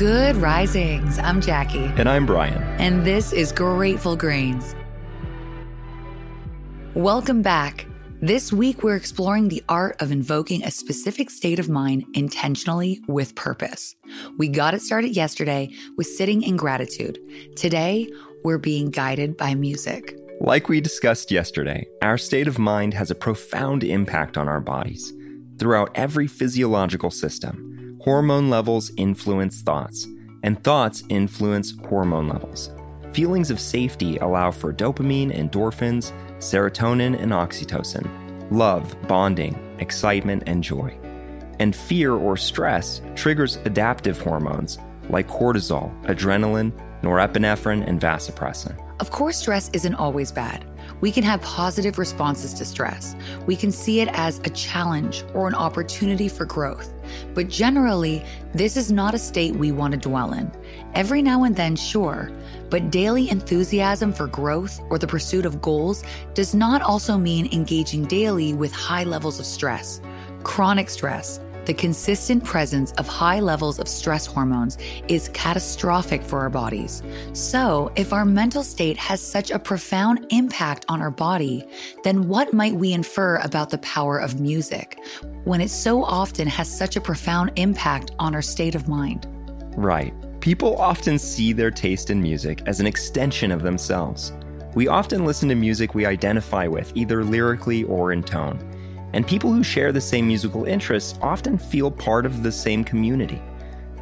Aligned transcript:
Good 0.00 0.36
risings. 0.36 1.18
I'm 1.18 1.42
Jackie. 1.42 1.84
And 1.98 2.08
I'm 2.08 2.24
Brian. 2.24 2.62
And 2.80 3.04
this 3.04 3.34
is 3.34 3.52
Grateful 3.52 4.16
Grains. 4.16 4.74
Welcome 6.94 7.42
back. 7.42 7.84
This 8.22 8.50
week, 8.50 8.82
we're 8.82 8.96
exploring 8.96 9.48
the 9.48 9.62
art 9.68 10.00
of 10.00 10.10
invoking 10.10 10.64
a 10.64 10.70
specific 10.70 11.28
state 11.28 11.58
of 11.58 11.68
mind 11.68 12.06
intentionally 12.14 13.02
with 13.08 13.34
purpose. 13.34 13.94
We 14.38 14.48
got 14.48 14.72
it 14.72 14.80
started 14.80 15.14
yesterday 15.14 15.68
with 15.98 16.06
sitting 16.06 16.44
in 16.44 16.56
gratitude. 16.56 17.18
Today, 17.54 18.10
we're 18.42 18.56
being 18.56 18.90
guided 18.90 19.36
by 19.36 19.54
music. 19.54 20.16
Like 20.40 20.70
we 20.70 20.80
discussed 20.80 21.30
yesterday, 21.30 21.86
our 22.00 22.16
state 22.16 22.48
of 22.48 22.58
mind 22.58 22.94
has 22.94 23.10
a 23.10 23.14
profound 23.14 23.84
impact 23.84 24.38
on 24.38 24.48
our 24.48 24.62
bodies. 24.62 25.12
Throughout 25.58 25.90
every 25.94 26.26
physiological 26.26 27.10
system, 27.10 27.70
hormone 28.00 28.48
levels 28.48 28.90
influence 28.96 29.60
thoughts, 29.60 30.06
and 30.42 30.62
thoughts 30.64 31.02
influence 31.10 31.74
hormone 31.86 32.28
levels. 32.28 32.70
Feelings 33.12 33.50
of 33.50 33.60
safety 33.60 34.16
allow 34.18 34.50
for 34.50 34.72
dopamine, 34.72 35.36
endorphins, 35.36 36.12
serotonin, 36.38 37.20
and 37.20 37.32
oxytocin, 37.32 38.08
love, 38.50 38.96
bonding, 39.06 39.54
excitement, 39.78 40.42
and 40.46 40.64
joy. 40.64 40.96
And 41.58 41.76
fear 41.76 42.14
or 42.14 42.38
stress 42.38 43.02
triggers 43.14 43.56
adaptive 43.66 44.18
hormones 44.18 44.78
like 45.10 45.28
cortisol, 45.28 45.92
adrenaline, 46.04 46.72
norepinephrine, 47.02 47.86
and 47.86 48.00
vasopressin. 48.00 48.78
Of 49.00 49.10
course, 49.10 49.38
stress 49.38 49.70
isn't 49.72 49.94
always 49.94 50.30
bad. 50.30 50.62
We 51.00 51.10
can 51.10 51.24
have 51.24 51.40
positive 51.40 51.98
responses 51.98 52.52
to 52.52 52.66
stress. 52.66 53.16
We 53.46 53.56
can 53.56 53.72
see 53.72 54.00
it 54.00 54.08
as 54.12 54.40
a 54.40 54.50
challenge 54.50 55.24
or 55.32 55.48
an 55.48 55.54
opportunity 55.54 56.28
for 56.28 56.44
growth. 56.44 56.92
But 57.32 57.48
generally, 57.48 58.22
this 58.52 58.76
is 58.76 58.92
not 58.92 59.14
a 59.14 59.18
state 59.18 59.56
we 59.56 59.72
want 59.72 59.92
to 59.92 59.98
dwell 59.98 60.34
in. 60.34 60.52
Every 60.92 61.22
now 61.22 61.44
and 61.44 61.56
then, 61.56 61.76
sure, 61.76 62.30
but 62.68 62.90
daily 62.90 63.30
enthusiasm 63.30 64.12
for 64.12 64.26
growth 64.26 64.78
or 64.90 64.98
the 64.98 65.06
pursuit 65.06 65.46
of 65.46 65.62
goals 65.62 66.04
does 66.34 66.54
not 66.54 66.82
also 66.82 67.16
mean 67.16 67.50
engaging 67.54 68.04
daily 68.04 68.52
with 68.52 68.70
high 68.70 69.04
levels 69.04 69.40
of 69.40 69.46
stress. 69.46 70.02
Chronic 70.42 70.90
stress, 70.90 71.40
the 71.66 71.74
consistent 71.74 72.44
presence 72.44 72.92
of 72.92 73.06
high 73.06 73.40
levels 73.40 73.78
of 73.78 73.88
stress 73.88 74.26
hormones 74.26 74.78
is 75.08 75.28
catastrophic 75.28 76.22
for 76.22 76.40
our 76.40 76.50
bodies. 76.50 77.02
So, 77.32 77.92
if 77.96 78.12
our 78.12 78.24
mental 78.24 78.62
state 78.62 78.96
has 78.96 79.20
such 79.20 79.50
a 79.50 79.58
profound 79.58 80.26
impact 80.30 80.84
on 80.88 81.00
our 81.00 81.10
body, 81.10 81.66
then 82.02 82.28
what 82.28 82.52
might 82.52 82.74
we 82.74 82.92
infer 82.92 83.36
about 83.36 83.70
the 83.70 83.78
power 83.78 84.18
of 84.18 84.40
music 84.40 84.98
when 85.44 85.60
it 85.60 85.70
so 85.70 86.02
often 86.04 86.48
has 86.48 86.68
such 86.74 86.96
a 86.96 87.00
profound 87.00 87.52
impact 87.56 88.12
on 88.18 88.34
our 88.34 88.42
state 88.42 88.74
of 88.74 88.88
mind? 88.88 89.26
Right. 89.76 90.14
People 90.40 90.76
often 90.76 91.18
see 91.18 91.52
their 91.52 91.70
taste 91.70 92.10
in 92.10 92.22
music 92.22 92.62
as 92.66 92.80
an 92.80 92.86
extension 92.86 93.52
of 93.52 93.62
themselves. 93.62 94.32
We 94.74 94.88
often 94.88 95.24
listen 95.24 95.48
to 95.48 95.54
music 95.54 95.94
we 95.94 96.06
identify 96.06 96.66
with, 96.66 96.92
either 96.94 97.24
lyrically 97.24 97.84
or 97.84 98.12
in 98.12 98.22
tone. 98.22 98.58
And 99.12 99.26
people 99.26 99.52
who 99.52 99.62
share 99.62 99.92
the 99.92 100.00
same 100.00 100.26
musical 100.26 100.64
interests 100.64 101.18
often 101.20 101.58
feel 101.58 101.90
part 101.90 102.26
of 102.26 102.42
the 102.42 102.52
same 102.52 102.84
community. 102.84 103.42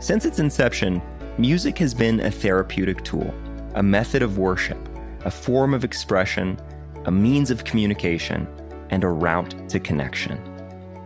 Since 0.00 0.24
its 0.24 0.38
inception, 0.38 1.02
music 1.38 1.78
has 1.78 1.94
been 1.94 2.20
a 2.20 2.30
therapeutic 2.30 3.02
tool, 3.04 3.32
a 3.74 3.82
method 3.82 4.22
of 4.22 4.38
worship, 4.38 4.78
a 5.24 5.30
form 5.30 5.74
of 5.74 5.84
expression, 5.84 6.58
a 7.06 7.10
means 7.10 7.50
of 7.50 7.64
communication, 7.64 8.46
and 8.90 9.04
a 9.04 9.08
route 9.08 9.54
to 9.68 9.80
connection. 9.80 10.38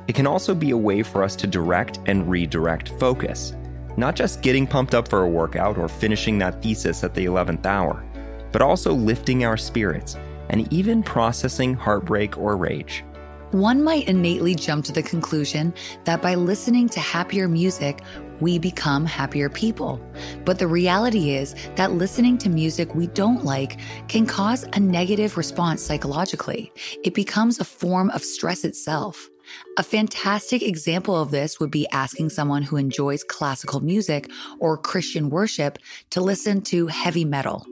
It 0.09 0.15
can 0.15 0.27
also 0.27 0.55
be 0.55 0.71
a 0.71 0.77
way 0.77 1.03
for 1.03 1.23
us 1.23 1.37
to 1.37 1.47
direct 1.47 2.01
and 2.07 2.29
redirect 2.29 2.91
focus, 2.99 3.55
not 3.97 4.17
just 4.17 4.43
getting 4.43 4.67
pumped 4.67 4.95
up 4.95 5.09
for 5.09 5.23
a 5.23 5.29
workout 5.29 5.79
or 5.79 5.89
finishing 5.89 6.39
that 6.39 6.63
thesis 6.63 7.05
at 7.05 7.15
the 7.15 7.27
11th 7.27 7.67
hour, 7.67 8.05
but 8.51 8.63
also 8.63 8.93
lifting 8.93 9.45
our 9.45 9.57
spirits 9.57 10.17
and 10.49 10.71
even 10.73 11.03
processing 11.03 11.75
heartbreak 11.75 12.37
or 12.37 12.57
rage. 12.57 13.05
One 13.53 13.85
might 13.85 14.09
innately 14.09 14.55
jump 14.55 14.87
to 14.87 14.93
the 14.93 15.03
conclusion 15.03 15.75
that 16.05 16.23
by 16.23 16.37
listening 16.37 16.89
to 16.89 17.01
happier 17.01 17.49
music, 17.49 18.01
we 18.41 18.59
become 18.59 19.05
happier 19.05 19.51
people. 19.51 20.01
But 20.47 20.59
the 20.59 20.67
reality 20.67 21.33
is 21.33 21.55
that 21.77 21.93
listening 21.93 22.39
to 22.39 22.49
music 22.49 22.95
we 22.95 23.09
don't 23.09 23.45
like 23.45 23.79
can 24.09 24.25
cause 24.25 24.65
a 24.73 24.81
negative 24.81 25.37
response 25.37 25.83
psychologically. 25.83 26.73
It 27.05 27.13
becomes 27.13 27.61
a 27.61 27.65
form 27.65 28.09
of 28.11 28.25
stress 28.25 28.65
itself. 28.65 29.29
A 29.77 29.83
fantastic 29.83 30.63
example 30.63 31.21
of 31.21 31.31
this 31.31 31.61
would 31.61 31.71
be 31.71 31.87
asking 31.93 32.31
someone 32.31 32.63
who 32.63 32.79
enjoys 32.79 33.23
classical 33.23 33.81
music 33.81 34.31
or 34.61 34.79
Christian 34.79 35.29
worship 35.29 35.79
to 36.09 36.23
listen 36.23 36.63
to 36.63 36.87
heavy 36.87 37.27
metal. 37.27 37.67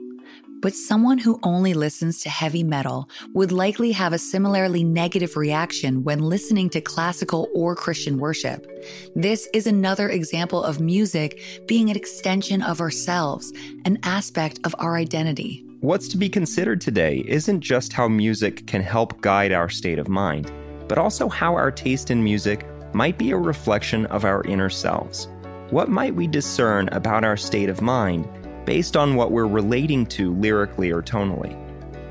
But 0.61 0.75
someone 0.75 1.17
who 1.17 1.39
only 1.41 1.73
listens 1.73 2.21
to 2.21 2.29
heavy 2.29 2.63
metal 2.63 3.09
would 3.33 3.51
likely 3.51 3.91
have 3.93 4.13
a 4.13 4.19
similarly 4.19 4.83
negative 4.83 5.35
reaction 5.35 6.03
when 6.03 6.19
listening 6.19 6.69
to 6.69 6.81
classical 6.81 7.49
or 7.55 7.75
Christian 7.75 8.19
worship. 8.19 8.67
This 9.15 9.49
is 9.53 9.65
another 9.65 10.07
example 10.09 10.63
of 10.63 10.79
music 10.79 11.41
being 11.67 11.89
an 11.89 11.95
extension 11.95 12.61
of 12.61 12.79
ourselves, 12.79 13.51
an 13.85 13.97
aspect 14.03 14.59
of 14.63 14.75
our 14.77 14.97
identity. 14.97 15.65
What's 15.79 16.07
to 16.09 16.17
be 16.17 16.29
considered 16.29 16.79
today 16.79 17.23
isn't 17.27 17.61
just 17.61 17.91
how 17.91 18.07
music 18.07 18.67
can 18.67 18.83
help 18.83 19.19
guide 19.21 19.51
our 19.51 19.67
state 19.67 19.97
of 19.97 20.09
mind, 20.09 20.51
but 20.87 20.99
also 20.99 21.27
how 21.27 21.55
our 21.55 21.71
taste 21.71 22.11
in 22.11 22.23
music 22.23 22.67
might 22.93 23.17
be 23.17 23.31
a 23.31 23.37
reflection 23.37 24.05
of 24.07 24.25
our 24.25 24.43
inner 24.43 24.69
selves. 24.69 25.27
What 25.71 25.89
might 25.89 26.13
we 26.13 26.27
discern 26.27 26.87
about 26.89 27.23
our 27.23 27.37
state 27.37 27.69
of 27.69 27.81
mind 27.81 28.27
based 28.65 28.95
on 28.95 29.15
what 29.15 29.31
we're 29.31 29.47
relating 29.47 30.05
to 30.07 30.33
lyrically 30.35 30.91
or 30.91 31.01
tonally? 31.01 31.57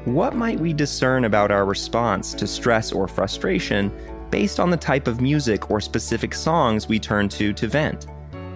What 0.07 0.35
might 0.35 0.59
we 0.59 0.73
discern 0.73 1.25
about 1.25 1.51
our 1.51 1.65
response 1.65 2.33
to 2.35 2.47
stress 2.47 2.91
or 2.93 3.07
frustration 3.07 3.93
based 4.31 4.59
on 4.59 4.71
the 4.71 4.77
type 4.77 5.07
of 5.07 5.21
music 5.21 5.71
or 5.71 5.81
specific 5.81 6.35
songs 6.35 6.89
we 6.89 6.99
turn 6.99 7.29
to 7.31 7.53
to 7.53 7.67
vent? 7.67 8.07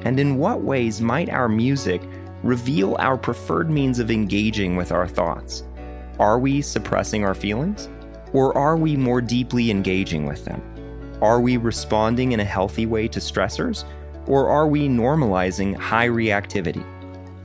And 0.05 0.19
in 0.19 0.37
what 0.39 0.63
ways 0.63 1.01
might 1.01 1.29
our 1.31 1.49
music 1.49 2.03
reveal 2.43 2.97
our 2.99 3.17
preferred 3.17 3.71
means 3.71 3.99
of 3.99 4.11
engaging 4.11 4.77
with 4.77 4.93
our 4.93 5.09
thoughts? 5.09 5.65
Are 6.19 6.39
we 6.39 6.63
suppressing 6.63 7.25
our 7.25 7.35
feelings? 7.35 7.89
Or 8.33 8.57
are 8.57 8.77
we 8.77 8.97
more 8.97 9.21
deeply 9.21 9.71
engaging 9.71 10.27
with 10.27 10.45
them? 10.45 10.63
Are 11.23 11.41
we 11.41 11.57
responding 11.57 12.33
in 12.33 12.41
a 12.41 12.45
healthy 12.45 12.87
way 12.87 13.09
to 13.09 13.21
stressors? 13.21 13.85
Or 14.27 14.49
are 14.49 14.67
we 14.67 14.89
normalizing 14.89 15.77
high 15.77 16.09
reactivity? 16.09 16.85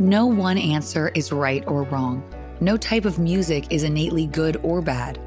No 0.02 0.26
one 0.28 0.58
answer 0.58 1.12
is 1.14 1.34
right 1.34 1.62
or 1.68 1.84
wrong. 1.84 2.24
No 2.62 2.78
type 2.78 3.04
of 3.04 3.20
music 3.20 3.68
is 3.70 3.84
innately 3.84 4.28
good 4.28 4.56
or 4.64 4.82
bad. 4.82 5.20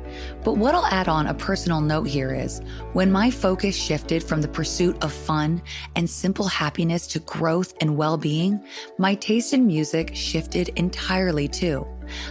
But 0.42 0.56
what 0.56 0.74
I'll 0.74 0.86
add 0.86 1.08
on 1.08 1.26
a 1.26 1.34
personal 1.34 1.82
note 1.82 2.06
here 2.06 2.34
is 2.34 2.62
when 2.94 3.12
my 3.12 3.30
focus 3.30 3.76
shifted 3.76 4.24
from 4.24 4.40
the 4.40 4.48
pursuit 4.48 4.96
of 5.04 5.12
fun 5.12 5.60
and 5.94 6.08
simple 6.08 6.46
happiness 6.46 7.06
to 7.08 7.18
growth 7.18 7.74
and 7.82 7.98
well 7.98 8.16
being, 8.16 8.64
my 8.96 9.14
taste 9.14 9.52
in 9.52 9.66
music 9.66 10.12
shifted 10.14 10.70
entirely 10.76 11.48
too. 11.48 11.86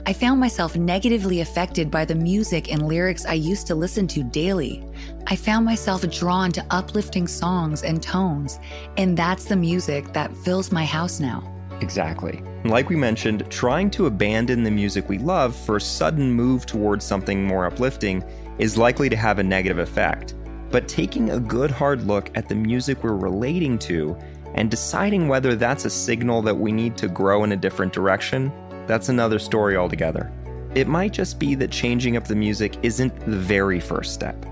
I 0.08 0.14
found 0.14 0.40
myself 0.40 0.76
negatively 0.76 1.42
affected 1.42 1.92
by 1.92 2.06
the 2.06 2.16
music 2.16 2.72
and 2.72 2.88
lyrics 2.88 3.24
I 3.24 3.34
used 3.34 3.68
to 3.68 3.76
listen 3.76 4.08
to 4.08 4.24
daily. 4.24 4.84
I 5.28 5.36
found 5.36 5.64
myself 5.64 6.10
drawn 6.10 6.52
to 6.54 6.66
uplifting 6.72 7.28
songs 7.28 7.84
and 7.84 8.02
tones, 8.02 8.60
and 8.98 9.16
that's 9.16 9.46
the 9.46 9.56
music 9.56 10.12
that 10.14 10.36
fills 10.38 10.72
my 10.72 10.86
house 10.86 11.20
now. 11.20 11.61
Exactly. 11.82 12.44
Like 12.64 12.90
we 12.90 12.96
mentioned, 12.96 13.50
trying 13.50 13.90
to 13.92 14.06
abandon 14.06 14.64
the 14.64 14.72
music 14.72 15.10
we 15.10 15.18
love 15.18 15.56
for 15.56 15.78
a 15.78 15.82
sudden 15.82 16.32
move 16.32 16.66
towards 16.66 17.04
something 17.04 17.44
more 17.44 17.66
uplifting 17.66 18.24
is 18.60 18.78
likely 18.78 19.10
to 19.10 19.16
have 19.16 19.40
a 19.40 19.44
negative 19.44 19.80
effect. 19.80 20.36
But 20.70 20.88
taking 20.88 21.32
a 21.32 21.40
good 21.40 21.72
hard 21.72 22.04
look 22.04 22.30
at 22.36 22.48
the 22.48 22.56
music 22.56 23.04
we're 23.04 23.16
relating 23.16 23.80
to 23.80 24.16
and 24.54 24.70
deciding 24.70 25.28
whether 25.28 25.56
that's 25.56 25.86
a 25.86 25.90
signal 25.90 26.42
that 26.44 26.56
we 26.56 26.72
need 26.72 26.96
to 26.98 27.08
grow 27.08 27.44
in 27.44 27.52
a 27.52 27.58
different 27.58 27.94
direction, 27.94 28.52
that's 28.86 29.10
another 29.10 29.40
story 29.40 29.76
altogether. 29.76 30.32
It 30.76 30.88
might 30.88 31.14
just 31.14 31.40
be 31.40 31.56
that 31.56 31.72
changing 31.72 32.16
up 32.16 32.26
the 32.28 32.36
music 32.36 32.78
isn't 32.84 33.20
the 33.22 33.38
very 33.38 33.80
first 33.80 34.14
step. 34.14 34.46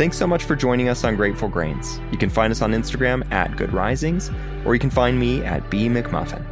Thanks 0.00 0.16
so 0.16 0.26
much 0.26 0.44
for 0.44 0.56
joining 0.56 0.88
us 0.88 1.04
on 1.04 1.14
Grateful 1.14 1.50
Grains. 1.50 2.00
You 2.10 2.16
can 2.16 2.30
find 2.30 2.50
us 2.50 2.62
on 2.62 2.72
Instagram 2.72 3.30
at 3.30 3.54
Good 3.58 3.74
Risings, 3.74 4.30
or 4.64 4.72
you 4.72 4.80
can 4.80 4.88
find 4.88 5.20
me 5.20 5.44
at 5.44 5.68
B 5.68 5.90
McMuffin. 5.90 6.42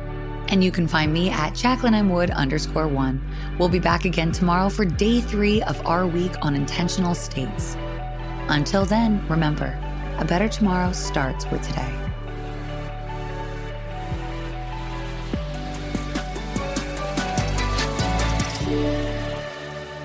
And 0.50 0.62
you 0.62 0.70
can 0.70 0.86
find 0.86 1.14
me 1.14 1.30
at 1.30 1.54
Jacqueline 1.54 1.94
M. 1.94 2.10
Wood 2.10 2.28
underscore 2.28 2.88
one. 2.88 3.26
We'll 3.58 3.70
be 3.70 3.78
back 3.78 4.04
again 4.04 4.32
tomorrow 4.32 4.68
for 4.68 4.84
day 4.84 5.22
three 5.22 5.62
of 5.62 5.80
our 5.86 6.06
week 6.06 6.32
on 6.42 6.54
intentional 6.54 7.14
states. 7.14 7.74
Until 8.50 8.84
then, 8.84 9.26
remember, 9.28 9.74
a 10.18 10.26
better 10.26 10.46
tomorrow 10.46 10.92
starts 10.92 11.50
with 11.50 11.66
today. 11.66 11.90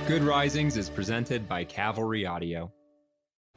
Good 0.08 0.24
Risings 0.24 0.78
is 0.78 0.90
presented 0.90 1.50
by 1.50 1.66
Cavalry 1.66 2.26
Audio. 2.26 2.72